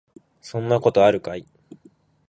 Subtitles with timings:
[0.41, 1.45] そんなことあるかい